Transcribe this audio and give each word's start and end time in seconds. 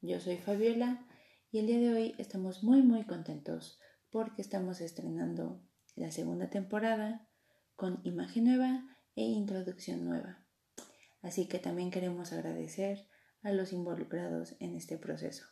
Yo 0.00 0.20
soy 0.20 0.36
Fabiola 0.36 1.04
y 1.50 1.58
el 1.58 1.66
día 1.66 1.78
de 1.78 1.92
hoy 1.92 2.14
estamos 2.18 2.62
muy 2.62 2.82
muy 2.82 3.04
contentos 3.04 3.80
porque 4.10 4.42
estamos 4.42 4.80
estrenando 4.80 5.60
la 5.96 6.12
segunda 6.12 6.50
temporada 6.50 7.28
con 7.74 8.00
imagen 8.04 8.44
nueva 8.44 8.84
e 9.16 9.22
introducción 9.22 10.04
nueva. 10.04 10.46
Así 11.20 11.48
que 11.48 11.58
también 11.58 11.90
queremos 11.90 12.32
agradecer 12.32 13.08
a 13.42 13.50
los 13.50 13.72
involucrados 13.72 14.56
en 14.60 14.76
este 14.76 14.98
proceso. 14.98 15.46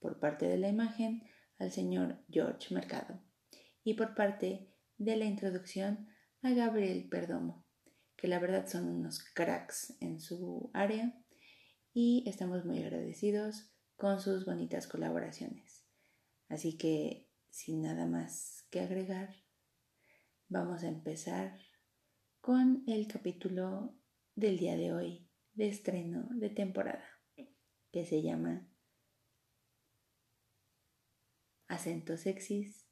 Por 0.00 0.18
parte 0.18 0.46
de 0.46 0.58
la 0.58 0.68
imagen, 0.68 1.22
al 1.58 1.70
señor 1.70 2.18
George 2.28 2.74
Mercado. 2.74 3.22
Y 3.84 3.94
por 3.94 4.14
parte 4.14 4.74
de 4.98 5.16
la 5.16 5.24
introducción, 5.24 6.08
a 6.42 6.50
Gabriel 6.50 7.08
Perdomo, 7.08 7.64
que 8.16 8.26
la 8.28 8.38
verdad 8.38 8.66
son 8.66 8.88
unos 8.88 9.22
cracks 9.22 9.96
en 10.00 10.20
su 10.20 10.70
área 10.74 11.23
y 11.94 12.28
estamos 12.28 12.64
muy 12.64 12.82
agradecidos 12.82 13.72
con 13.96 14.20
sus 14.20 14.44
bonitas 14.44 14.88
colaboraciones. 14.88 15.86
Así 16.48 16.76
que, 16.76 17.30
sin 17.50 17.82
nada 17.82 18.06
más 18.06 18.66
que 18.70 18.80
agregar, 18.80 19.34
vamos 20.48 20.82
a 20.82 20.88
empezar 20.88 21.56
con 22.40 22.82
el 22.88 23.06
capítulo 23.06 23.96
del 24.34 24.58
día 24.58 24.76
de 24.76 24.92
hoy 24.92 25.30
de 25.52 25.68
estreno 25.68 26.28
de 26.32 26.50
temporada, 26.50 27.08
que 27.92 28.04
se 28.04 28.22
llama 28.22 28.68
Acentos 31.68 32.22
sexys 32.22 32.88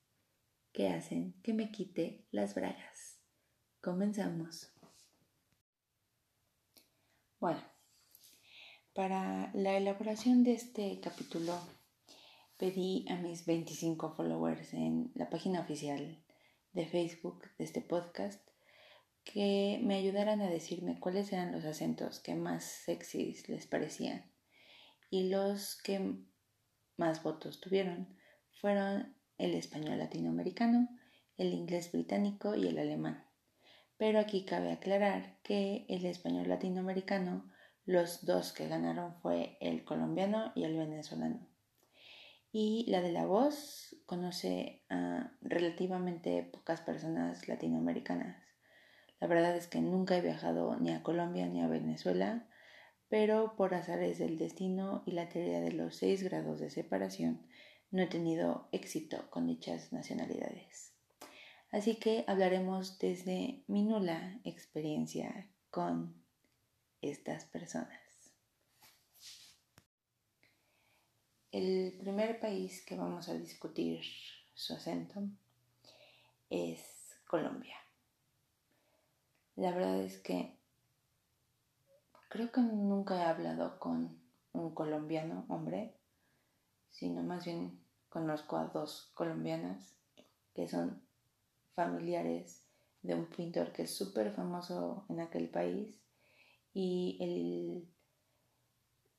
que 0.71 0.89
hacen 0.89 1.41
que 1.43 1.53
me 1.53 1.73
quite 1.73 2.27
las 2.31 2.55
bragas. 2.55 3.21
Comenzamos. 3.81 4.73
Bueno, 7.41 7.72
para 8.95 9.51
la 9.55 9.77
elaboración 9.77 10.45
de 10.45 10.53
este 10.53 11.01
capítulo 11.01 11.59
pedí 12.59 13.07
a 13.09 13.17
mis 13.17 13.47
25 13.47 14.15
followers 14.15 14.75
en 14.75 15.11
la 15.15 15.31
página 15.31 15.61
oficial 15.61 16.23
de 16.73 16.87
Facebook 16.87 17.43
de 17.59 17.65
este 17.65 17.81
podcast 17.81 18.47
que 19.25 19.81
me 19.83 19.95
ayudaran 19.95 20.43
a 20.43 20.51
decirme 20.51 21.01
cuáles 21.01 21.33
eran 21.33 21.53
los 21.53 21.65
acentos 21.65 22.21
que 22.21 22.35
más 22.35 22.65
sexys 22.65 23.49
les 23.49 23.67
parecían 23.67 24.31
y 25.11 25.29
los 25.29 25.81
que 25.83 26.17
más 26.97 27.23
votos 27.23 27.61
tuvieron 27.61 28.17
fueron 28.61 29.17
el 29.39 29.55
español 29.55 29.99
latinoamericano, 29.99 30.89
el 31.37 31.53
inglés 31.53 31.91
británico 31.93 32.55
y 32.55 32.69
el 32.69 32.79
alemán. 32.79 33.27
Pero 33.97 34.19
aquí 34.19 34.45
cabe 34.45 34.73
aclarar 34.73 35.39
que 35.43 35.87
el 35.89 36.05
español 36.07 36.49
latinoamericano, 36.49 37.51
los 37.85 38.25
dos 38.25 38.53
que 38.53 38.69
ganaron 38.69 39.15
fue 39.23 39.57
el 39.61 39.85
colombiano 39.85 40.53
y 40.55 40.65
el 40.65 40.77
venezolano. 40.77 41.47
Y 42.53 42.85
la 42.89 43.01
de 43.01 43.13
la 43.13 43.27
voz 43.27 43.97
conoce 44.07 44.83
a 44.91 45.33
relativamente 45.41 46.43
pocas 46.43 46.81
personas 46.83 47.49
latinoamericanas. 47.49 48.43
La 49.21 49.27
verdad 49.27 49.57
es 49.57 49.69
que 49.69 49.81
nunca 49.81 50.17
he 50.17 50.21
viajado 50.21 50.77
ni 50.79 50.91
a 50.91 51.03
Colombia 51.03 51.47
ni 51.47 51.63
a 51.63 51.69
Venezuela, 51.69 52.49
pero 53.09 53.57
por 53.57 53.75
azares 53.75 54.19
del 54.19 54.39
destino 54.39 55.03
y 55.07 55.13
la 55.13 55.29
teoría 55.29 55.61
de 55.61 55.73
los 55.73 55.97
seis 55.97 56.23
grados 56.23 56.61
de 56.61 56.71
separación, 56.71 57.47
no 57.91 58.03
he 58.03 58.07
tenido 58.07 58.69
éxito 58.73 59.29
con 59.31 59.47
dichas 59.47 59.93
nacionalidades. 59.93 60.95
Así 61.71 61.97
que 61.97 62.25
hablaremos 62.27 62.99
desde 62.99 63.65
mi 63.67 63.83
nula 63.83 64.41
experiencia 64.45 65.49
con 65.71 66.22
estas 67.03 67.45
personas. 67.45 68.01
El 71.51 71.99
primer 71.99 72.41
país 72.41 72.83
que 72.87 72.97
vamos 72.97 73.29
a 73.29 73.35
discutir 73.35 74.01
su 74.55 74.73
acento 74.73 75.21
es 76.49 76.81
Colombia. 77.27 77.77
La 79.57 79.73
verdad 79.73 80.01
es 80.01 80.19
que 80.19 80.57
creo 82.31 82.51
que 82.51 82.63
nunca 82.63 83.19
he 83.19 83.25
hablado 83.25 83.79
con 83.79 84.19
un 84.53 84.75
colombiano 84.75 85.45
hombre, 85.49 85.95
sino 86.91 87.23
más 87.23 87.45
bien 87.45 87.85
conozco 88.09 88.57
a 88.57 88.67
dos 88.67 89.11
colombianas 89.15 89.95
que 90.55 90.69
son 90.69 91.03
familiares 91.75 92.65
de 93.03 93.15
un 93.15 93.27
pintor 93.27 93.73
que 93.73 93.83
es 93.83 93.95
súper 93.95 94.33
famoso 94.33 95.05
en 95.09 95.21
aquel 95.21 95.49
país 95.51 96.02
y 96.75 97.19
el, 97.21 97.89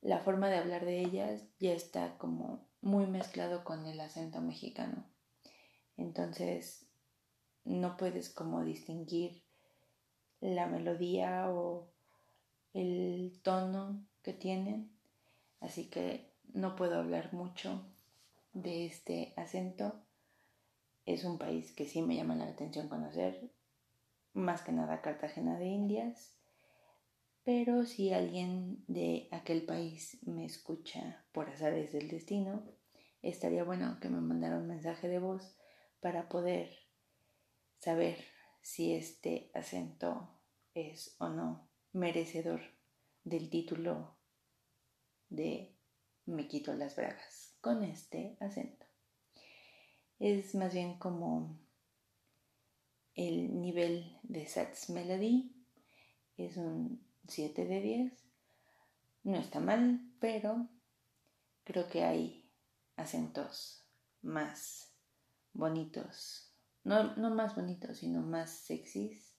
la 0.01 0.19
forma 0.19 0.49
de 0.49 0.57
hablar 0.57 0.85
de 0.85 0.99
ellas 0.99 1.43
ya 1.59 1.73
está 1.73 2.17
como 2.17 2.65
muy 2.81 3.07
mezclado 3.07 3.63
con 3.63 3.85
el 3.85 3.99
acento 3.99 4.41
mexicano. 4.41 5.05
Entonces 5.97 6.87
no 7.63 7.97
puedes 7.97 8.29
como 8.29 8.63
distinguir 8.63 9.43
la 10.41 10.67
melodía 10.67 11.49
o 11.49 11.87
el 12.73 13.39
tono 13.43 14.03
que 14.23 14.33
tienen, 14.33 14.91
así 15.61 15.89
que 15.89 16.33
no 16.53 16.75
puedo 16.75 16.99
hablar 16.99 17.33
mucho 17.33 17.81
de 18.53 18.85
este 18.85 19.33
acento. 19.37 19.95
Es 21.05 21.23
un 21.23 21.37
país 21.37 21.71
que 21.71 21.85
sí 21.85 22.01
me 22.01 22.15
llama 22.15 22.35
la 22.35 22.45
atención 22.45 22.89
conocer, 22.89 23.51
más 24.33 24.61
que 24.61 24.71
nada 24.71 25.01
Cartagena 25.01 25.57
de 25.57 25.67
Indias, 25.67 26.35
pero 27.43 27.85
si 27.85 28.13
alguien 28.13 28.83
de 28.87 29.27
aquel 29.31 29.65
país 29.65 30.17
me 30.25 30.45
escucha 30.45 31.25
por 31.33 31.49
azares 31.49 31.91
del 31.91 32.07
destino, 32.07 32.63
estaría 33.21 33.63
bueno 33.63 33.99
que 33.99 34.09
me 34.09 34.21
mandara 34.21 34.57
un 34.57 34.67
mensaje 34.67 35.09
de 35.09 35.19
voz 35.19 35.57
para 35.99 36.29
poder 36.29 36.69
saber 37.79 38.17
si 38.61 38.93
este 38.93 39.51
acento 39.53 40.29
es 40.73 41.15
o 41.19 41.29
no 41.29 41.69
merecedor 41.91 42.61
del 43.23 43.49
título 43.49 44.15
de 45.29 45.75
Me 46.25 46.47
quito 46.47 46.73
las 46.73 46.95
bragas 46.95 47.57
con 47.59 47.83
este 47.83 48.37
acento. 48.39 48.85
Es 50.19 50.55
más 50.55 50.73
bien 50.73 50.97
como 50.97 51.59
el 53.15 53.59
nivel 53.59 54.17
de 54.23 54.47
Sats 54.47 54.89
Melody, 54.89 55.53
es 56.37 56.57
un 56.57 57.12
7 57.27 57.65
de 57.65 57.81
10. 57.81 58.13
No 59.23 59.37
está 59.37 59.59
mal, 59.59 60.01
pero 60.19 60.67
creo 61.63 61.87
que 61.87 62.03
hay 62.03 62.51
acentos 62.95 63.85
más 64.21 64.93
bonitos, 65.53 66.53
no, 66.83 67.15
no 67.15 67.33
más 67.33 67.55
bonitos, 67.55 67.99
sino 67.99 68.21
más 68.21 68.49
sexys 68.51 69.35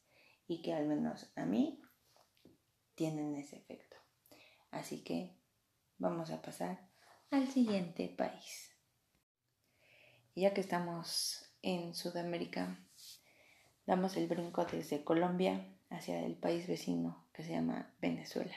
y 0.46 0.62
que 0.62 0.72
al 0.72 0.86
menos 0.86 1.30
a 1.36 1.44
mí 1.44 1.82
tienen 2.94 3.34
ese 3.36 3.56
efecto. 3.56 3.96
Así 4.70 5.02
que 5.02 5.36
vamos 5.98 6.30
a 6.30 6.42
pasar 6.42 6.88
al 7.30 7.48
siguiente 7.48 8.08
país. 8.08 8.70
ya 10.34 10.52
que 10.52 10.60
estamos 10.60 11.44
en 11.62 11.94
Sudamérica, 11.94 12.78
damos 13.86 14.16
el 14.16 14.26
brinco 14.26 14.64
desde 14.64 15.04
Colombia 15.04 15.74
hacia 15.94 16.24
el 16.24 16.34
país 16.34 16.66
vecino 16.66 17.24
que 17.32 17.42
se 17.42 17.52
llama 17.52 17.94
Venezuela. 18.00 18.56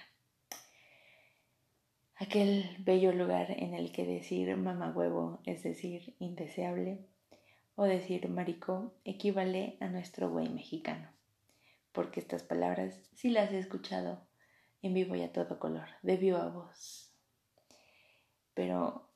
Aquel 2.16 2.78
bello 2.80 3.12
lugar 3.12 3.52
en 3.52 3.74
el 3.74 3.92
que 3.92 4.06
decir 4.06 4.56
huevo 4.58 5.40
es 5.46 5.64
decir 5.64 6.16
indeseable, 6.20 7.06
o 7.76 7.84
decir 7.84 8.28
marico 8.28 8.96
equivale 9.06 9.78
a 9.80 9.88
nuestro 9.88 10.32
güey 10.32 10.50
mexicano, 10.50 11.12
porque 11.92 12.20
estas 12.20 12.44
palabras 12.44 13.00
sí 13.14 13.30
las 13.30 13.52
he 13.52 13.60
escuchado 13.60 14.28
en 14.82 14.94
vivo 14.94 15.16
y 15.16 15.22
a 15.22 15.32
todo 15.32 15.60
color, 15.60 15.88
de 16.02 16.18
viva 16.18 16.50
voz 16.50 17.08
pero 18.58 19.08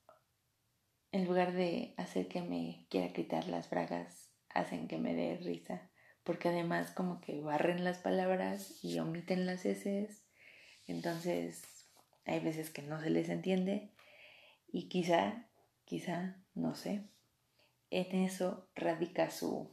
en 1.12 1.26
lugar 1.26 1.54
de 1.54 1.96
hacer 1.98 2.28
que 2.28 2.44
me 2.44 2.86
quiera 2.92 3.12
quitar 3.12 3.48
las 3.48 3.72
bragas, 3.72 4.30
hacen 4.50 4.88
que 4.88 5.00
me 5.00 5.16
dé 5.16 5.36
risa, 5.38 5.90
porque 6.24 6.50
además 6.50 6.92
como 6.92 7.22
que 7.22 7.42
barren 7.42 7.84
las 7.84 7.98
palabras 8.00 8.84
y 8.84 9.00
omiten 9.00 9.46
las 9.46 9.66
heces, 9.66 10.26
entonces 10.88 11.64
hay 12.26 12.40
veces 12.40 12.70
que 12.70 12.82
no 12.82 13.02
se 13.02 13.10
les 13.10 13.30
entiende 13.30 13.92
y 14.72 14.88
quizá, 14.88 15.48
quizá, 15.86 16.38
no 16.54 16.76
sé, 16.76 17.10
en 17.90 18.24
eso 18.24 18.70
radica 18.76 19.30
su, 19.30 19.70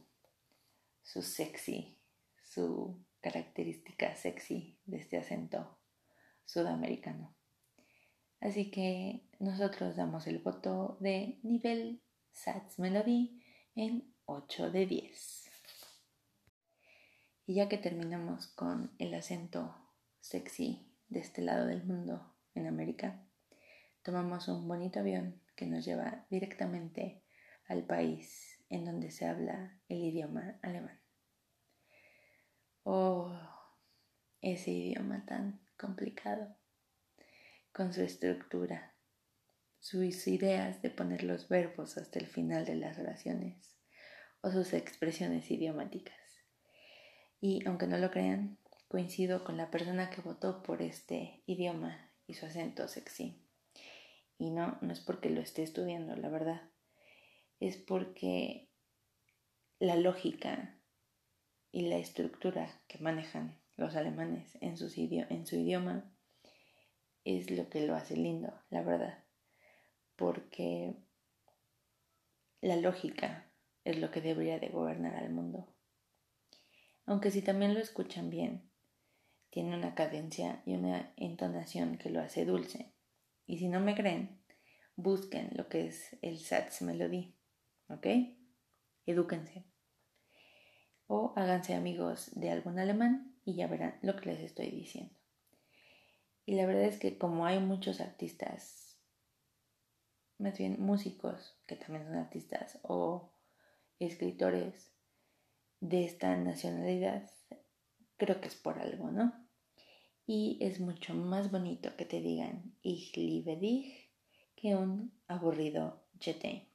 su 1.01 1.21
sexy, 1.21 1.97
su 2.43 2.99
característica 3.21 4.15
sexy 4.15 4.77
de 4.85 4.97
este 4.97 5.17
acento 5.17 5.77
sudamericano. 6.45 7.35
Así 8.41 8.71
que 8.71 9.21
nosotros 9.39 9.95
damos 9.95 10.27
el 10.27 10.39
voto 10.39 10.97
de 10.99 11.39
nivel 11.43 12.01
Sats 12.31 12.79
Melody 12.79 13.41
en 13.75 14.13
8 14.25 14.71
de 14.71 14.85
10. 14.85 15.48
Y 17.49 17.55
ya 17.55 17.67
que 17.67 17.79
terminamos 17.79 18.45
con 18.45 18.91
el 18.99 19.11
acento 19.15 19.75
sexy 20.19 20.87
de 21.07 21.19
este 21.19 21.41
lado 21.41 21.65
del 21.65 21.83
mundo, 21.83 22.31
en 22.53 22.67
América, 22.67 23.25
tomamos 24.03 24.47
un 24.49 24.67
bonito 24.67 24.99
avión 24.99 25.41
que 25.55 25.65
nos 25.65 25.83
lleva 25.83 26.27
directamente 26.29 27.23
al 27.65 27.87
país 27.87 28.63
en 28.69 28.85
donde 28.85 29.09
se 29.09 29.25
habla 29.25 29.81
el 29.87 29.97
idioma 29.97 30.59
alemán. 30.61 31.01
Oh, 32.83 33.35
ese 34.41 34.69
idioma 34.69 35.25
tan 35.25 35.59
complicado, 35.75 36.55
con 37.71 37.93
su 37.93 38.03
estructura, 38.03 38.93
sus 39.79 40.27
ideas 40.27 40.83
de 40.83 40.91
poner 40.91 41.23
los 41.23 41.49
verbos 41.49 41.97
hasta 41.97 42.19
el 42.19 42.27
final 42.27 42.65
de 42.65 42.75
las 42.75 42.99
oraciones 42.99 43.75
o 44.41 44.51
sus 44.51 44.73
expresiones 44.73 45.49
idiomáticas. 45.49 46.28
Y 47.41 47.65
aunque 47.67 47.87
no 47.87 47.97
lo 47.97 48.11
crean, 48.11 48.57
coincido 48.87 49.43
con 49.43 49.55
la 49.55 49.71
persona 49.71 50.09
que 50.09 50.21
votó 50.21 50.63
por 50.63 50.81
este 50.81 51.41
idioma 51.45 52.09
y 52.27 52.33
su 52.33 52.45
acento 52.45 52.87
sexy. 52.87 53.41
Y 54.37 54.51
no, 54.51 54.77
no 54.81 54.91
es 54.91 54.99
porque 54.99 55.29
lo 55.29 55.41
esté 55.41 55.63
estudiando, 55.63 56.15
la 56.15 56.29
verdad. 56.29 56.61
Es 57.59 57.77
porque 57.77 58.69
la 59.79 59.95
lógica 59.95 60.77
y 61.71 61.87
la 61.87 61.97
estructura 61.97 62.81
que 62.87 62.97
manejan 62.99 63.59
los 63.77 63.95
alemanes 63.95 64.55
en, 64.61 64.75
en 65.29 65.47
su 65.47 65.55
idioma 65.55 66.11
es 67.25 67.51
lo 67.51 67.69
que 67.69 67.85
lo 67.85 67.95
hace 67.95 68.17
lindo, 68.17 68.53
la 68.69 68.81
verdad. 68.81 69.23
Porque 70.15 70.95
la 72.61 72.75
lógica 72.75 73.49
es 73.85 73.99
lo 73.99 74.11
que 74.11 74.21
debería 74.21 74.59
de 74.59 74.69
gobernar 74.69 75.15
al 75.15 75.29
mundo. 75.29 75.67
Aunque 77.09 77.31
si 77.31 77.41
también 77.41 77.73
lo 77.73 77.79
escuchan 77.79 78.29
bien, 78.29 78.69
tiene 79.49 79.75
una 79.75 79.95
cadencia 79.95 80.61
y 80.67 80.75
una 80.75 81.11
entonación 81.17 81.97
que 81.97 82.11
lo 82.11 82.21
hace 82.21 82.45
dulce. 82.45 82.93
Y 83.47 83.57
si 83.57 83.67
no 83.67 83.79
me 83.79 83.95
creen, 83.95 84.43
busquen 84.95 85.49
lo 85.55 85.69
que 85.69 85.87
es 85.87 86.15
el 86.21 86.37
Satz 86.37 86.83
Melody, 86.83 87.35
¿ok? 87.87 88.05
Edúquense. 89.07 89.65
O 91.07 91.33
háganse 91.35 91.73
amigos 91.73 92.29
de 92.35 92.51
algún 92.51 92.77
alemán 92.77 93.35
y 93.43 93.55
ya 93.55 93.65
verán 93.65 93.97
lo 94.03 94.15
que 94.15 94.29
les 94.29 94.41
estoy 94.41 94.69
diciendo. 94.69 95.15
Y 96.45 96.57
la 96.57 96.67
verdad 96.67 96.83
es 96.83 96.99
que 96.99 97.17
como 97.17 97.47
hay 97.47 97.59
muchos 97.59 98.01
artistas, 98.01 98.99
más 100.37 100.59
bien 100.59 100.79
músicos 100.79 101.59
que 101.65 101.75
también 101.75 102.05
son 102.05 102.17
artistas 102.17 102.77
o 102.83 103.33
escritores 103.97 104.93
de 105.79 106.05
esta 106.05 106.35
nacionalidad, 106.35 107.29
creo 108.17 108.41
que 108.41 108.47
es 108.47 108.55
por 108.55 108.79
algo, 108.79 109.11
¿no? 109.11 109.33
Y 110.25 110.57
es 110.61 110.79
mucho 110.79 111.13
más 111.13 111.51
bonito 111.51 111.95
que 111.95 112.05
te 112.05 112.21
digan 112.21 112.75
Ich 112.81 113.15
liebe 113.17 113.55
dich 113.55 114.11
que 114.55 114.75
un 114.75 115.11
aburrido 115.27 116.03
jete, 116.19 116.67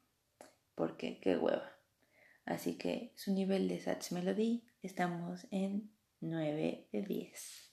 porque 0.73 1.19
qué 1.19 1.37
hueva. 1.37 1.71
Así 2.45 2.77
que 2.77 3.13
su 3.15 3.33
nivel 3.33 3.67
de 3.67 3.79
Satz 3.79 4.11
Melody 4.11 4.63
estamos 4.81 5.47
en 5.51 5.91
9 6.19 6.89
de 6.91 7.01
10. 7.01 7.71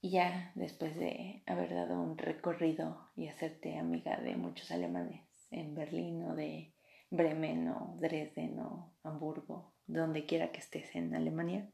Y 0.00 0.10
ya 0.10 0.50
después 0.56 0.96
de 0.96 1.42
haber 1.46 1.72
dado 1.74 2.00
un 2.00 2.18
recorrido 2.18 3.10
y 3.14 3.28
hacerte 3.28 3.78
amiga 3.78 4.20
de 4.20 4.34
muchos 4.34 4.70
alemanes 4.72 5.22
en 5.50 5.74
Berlín 5.74 6.24
o 6.24 6.34
de 6.34 6.74
Bremen 7.12 7.68
o 7.68 7.94
Dresden 8.00 8.58
o 8.60 8.94
Hamburgo, 9.02 9.74
donde 9.86 10.24
quiera 10.24 10.50
que 10.50 10.60
estés 10.60 10.96
en 10.96 11.14
Alemania, 11.14 11.70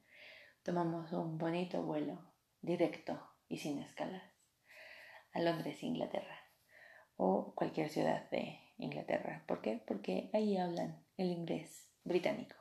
tomamos 0.64 1.12
un 1.12 1.38
bonito 1.38 1.80
vuelo 1.84 2.18
directo 2.60 3.22
y 3.48 3.58
sin 3.58 3.78
escalas 3.78 4.24
a 5.32 5.40
Londres, 5.40 5.80
Inglaterra, 5.84 6.36
o 7.16 7.54
cualquier 7.54 7.88
ciudad 7.88 8.28
de 8.30 8.58
Inglaterra. 8.78 9.44
¿Por 9.46 9.62
qué? 9.62 9.80
Porque 9.86 10.28
ahí 10.32 10.56
hablan 10.56 11.04
el 11.16 11.30
inglés 11.30 11.88
británico. 12.02 12.56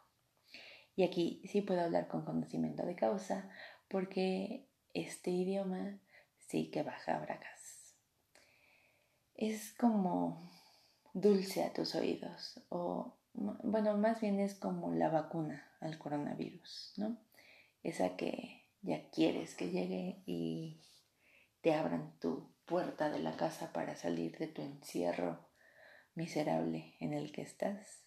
Y 0.95 1.01
aquí 1.01 1.41
sí 1.45 1.61
puedo 1.61 1.81
hablar 1.81 2.07
con 2.07 2.25
conocimiento 2.25 2.85
de 2.85 2.95
causa, 2.95 3.49
porque 3.87 4.69
este 4.93 5.31
idioma 5.31 5.99
sí 6.37 6.69
que 6.69 6.83
baja 6.83 7.17
bracas. 7.17 7.95
Es 9.33 9.73
como 9.73 10.47
dulce 11.21 11.63
a 11.63 11.73
tus 11.73 11.95
oídos 11.95 12.61
o 12.69 13.15
bueno, 13.33 13.97
más 13.97 14.21
bien 14.21 14.39
es 14.39 14.55
como 14.55 14.93
la 14.93 15.09
vacuna 15.09 15.71
al 15.79 15.97
coronavirus, 15.97 16.93
¿no? 16.97 17.17
Esa 17.83 18.15
que 18.15 18.65
ya 18.81 19.09
quieres 19.09 19.55
que 19.55 19.69
llegue 19.69 20.23
y 20.25 20.81
te 21.61 21.73
abran 21.73 22.17
tu 22.19 22.51
puerta 22.65 23.09
de 23.09 23.19
la 23.19 23.35
casa 23.35 23.73
para 23.73 23.95
salir 23.95 24.37
de 24.37 24.47
tu 24.47 24.61
encierro 24.61 25.47
miserable 26.15 26.95
en 26.99 27.13
el 27.13 27.31
que 27.31 27.43
estás. 27.43 28.03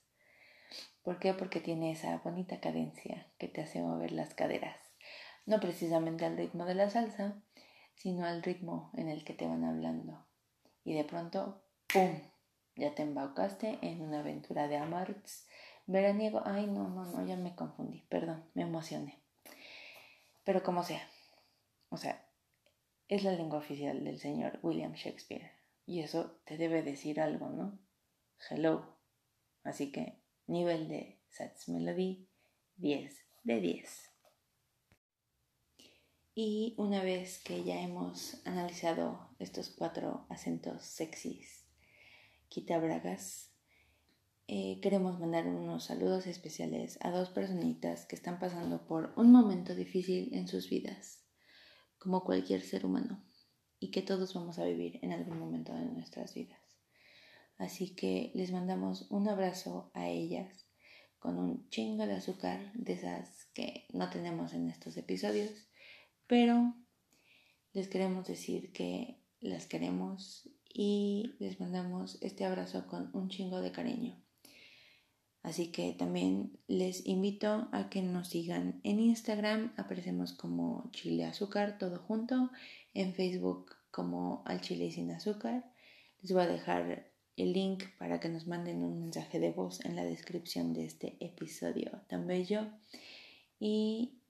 ¿Por 1.03 1.19
qué? 1.19 1.33
Porque 1.33 1.61
tiene 1.61 1.93
esa 1.93 2.17
bonita 2.19 2.61
cadencia 2.61 3.33
que 3.39 3.49
te 3.49 3.63
hace 3.63 3.81
mover 3.81 4.13
las 4.13 4.35
caderas. 4.35 4.79
No 5.47 5.61
precisamente 5.61 6.25
al 6.25 6.37
ritmo 6.37 6.65
de 6.65 6.75
la 6.75 6.91
salsa, 6.91 7.41
sino 7.95 8.25
al 8.25 8.43
ritmo 8.43 8.91
en 8.95 9.09
el 9.09 9.25
que 9.25 9.35
te 9.35 9.47
van 9.47 9.65
hablando. 9.65 10.27
Y 10.85 10.95
de 10.95 11.05
pronto, 11.05 11.63
¡pum! 11.93 12.30
Ya 12.81 12.95
te 12.95 13.03
embaucaste 13.03 13.79
en 13.83 14.01
una 14.01 14.21
aventura 14.21 14.67
de 14.67 14.79
amarts 14.79 15.47
veraniego. 15.87 16.41
Ay, 16.47 16.67
no, 16.67 16.89
no, 16.89 17.05
no, 17.05 17.27
ya 17.27 17.37
me 17.37 17.55
confundí. 17.55 18.07
Perdón, 18.09 18.43
me 18.55 18.63
emocioné. 18.63 19.23
Pero 20.45 20.63
como 20.63 20.83
sea. 20.83 21.07
O 21.91 21.99
sea, 21.99 22.27
es 23.07 23.23
la 23.23 23.33
lengua 23.33 23.59
oficial 23.59 24.03
del 24.03 24.19
señor 24.19 24.61
William 24.63 24.95
Shakespeare. 24.95 25.53
Y 25.85 26.01
eso 26.01 26.41
te 26.47 26.57
debe 26.57 26.83
decir 26.83 27.21
algo, 27.21 27.51
¿no? 27.51 27.79
Hello. 28.49 28.97
Así 29.63 29.93
que 29.93 30.23
nivel 30.47 30.89
de 30.89 31.21
Sats 31.29 31.69
Melody 31.69 32.27
10 32.77 33.15
de 33.43 33.61
10. 33.61 34.11
Y 36.35 36.75
una 36.79 37.03
vez 37.03 37.43
que 37.45 37.63
ya 37.63 37.83
hemos 37.83 38.41
analizado 38.47 39.29
estos 39.39 39.69
cuatro 39.69 40.25
acentos 40.31 40.83
sexys 40.83 41.60
Quita 42.51 42.81
Bragas. 42.81 43.53
Eh, 44.49 44.81
queremos 44.83 45.21
mandar 45.21 45.47
unos 45.47 45.85
saludos 45.85 46.27
especiales 46.27 46.99
a 47.01 47.13
dos 47.13 47.31
personitas 47.31 48.07
que 48.07 48.17
están 48.17 48.41
pasando 48.41 48.89
por 48.89 49.13
un 49.17 49.31
momento 49.31 49.77
difícil 49.77 50.35
en 50.35 50.49
sus 50.49 50.69
vidas, 50.69 51.25
como 52.01 52.25
cualquier 52.25 52.63
ser 52.63 52.85
humano, 52.85 53.23
y 53.79 53.93
que 53.93 54.03
todos 54.03 54.35
vamos 54.35 54.59
a 54.59 54.65
vivir 54.65 54.99
en 55.03 55.13
algún 55.13 55.39
momento 55.39 55.73
de 55.73 55.85
nuestras 55.85 56.35
vidas. 56.35 56.61
Así 57.57 57.95
que 57.95 58.33
les 58.35 58.51
mandamos 58.51 59.07
un 59.13 59.29
abrazo 59.29 59.93
a 59.95 60.09
ellas 60.09 60.67
con 61.21 61.39
un 61.39 61.69
chingo 61.69 62.05
de 62.05 62.15
azúcar 62.15 62.73
de 62.75 62.95
esas 62.95 63.45
que 63.55 63.87
no 63.93 64.11
tenemos 64.11 64.55
en 64.55 64.69
estos 64.71 64.97
episodios, 64.97 65.69
pero 66.27 66.75
les 67.75 67.87
queremos 67.87 68.27
decir 68.27 68.73
que 68.73 69.23
las 69.39 69.67
queremos 69.67 70.51
y 70.73 71.35
les 71.39 71.61
mandamos 71.61 72.19
este 72.23 72.45
abrazo 72.45 72.87
con 72.87 73.11
un 73.13 73.29
chingo 73.29 73.61
de 73.61 73.73
cariño. 73.73 74.21
Así 75.43 75.73
que 75.73 75.95
también 75.95 76.59
les 76.67 77.07
invito 77.07 77.69
a 77.73 77.89
que 77.89 78.03
nos 78.03 78.29
sigan 78.29 78.81
en 78.85 79.01
Instagram, 79.01 79.73
aparecemos 79.77 80.35
como 80.35 80.91
Chile 80.93 81.25
Azúcar, 81.25 81.79
todo 81.79 81.99
junto, 81.99 82.51
en 82.93 83.15
Facebook 83.15 83.75
como 83.91 84.43
Al 84.45 84.61
Chile 84.61 84.91
sin 84.91 85.11
Azúcar. 85.11 85.65
Les 86.21 86.33
voy 86.33 86.43
a 86.43 86.47
dejar 86.47 87.11
el 87.37 87.55
link 87.55 87.85
para 87.99 88.21
que 88.21 88.29
nos 88.29 88.47
manden 88.47 88.83
un 88.83 89.01
mensaje 89.01 89.41
de 89.41 89.51
voz 89.51 89.83
en 89.87 89.97
la 89.97 90.05
descripción 90.05 90.75
de 90.75 90.85
este 90.85 91.17
episodio 91.21 92.03
tan 92.07 92.27
bello. 92.27 92.67
Y 93.59 94.21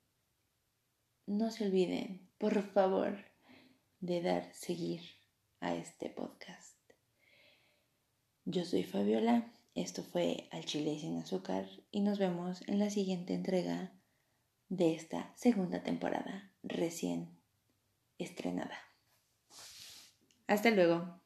no 1.26 1.50
se 1.50 1.66
olviden, 1.66 2.20
por 2.38 2.62
favor, 2.62 3.18
de 4.00 4.22
dar 4.22 4.54
seguir 4.54 5.19
a 5.60 5.74
este 5.74 6.10
podcast. 6.10 6.78
Yo 8.44 8.64
soy 8.64 8.82
Fabiola, 8.82 9.52
esto 9.74 10.02
fue 10.02 10.48
Al 10.50 10.64
Chile 10.64 10.98
sin 10.98 11.18
azúcar 11.18 11.68
y 11.90 12.00
nos 12.00 12.18
vemos 12.18 12.66
en 12.66 12.78
la 12.78 12.90
siguiente 12.90 13.34
entrega 13.34 13.92
de 14.68 14.94
esta 14.94 15.32
segunda 15.36 15.82
temporada 15.82 16.52
recién 16.62 17.38
estrenada. 18.18 18.78
Hasta 20.46 20.70
luego. 20.70 21.19